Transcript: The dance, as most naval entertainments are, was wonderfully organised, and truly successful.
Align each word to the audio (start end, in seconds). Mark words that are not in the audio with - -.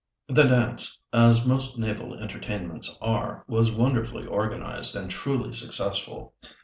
The 0.27 0.41
dance, 0.45 0.97
as 1.13 1.45
most 1.45 1.77
naval 1.77 2.15
entertainments 2.15 2.97
are, 3.03 3.43
was 3.47 3.71
wonderfully 3.71 4.25
organised, 4.25 4.95
and 4.95 5.11
truly 5.11 5.53
successful. 5.53 6.33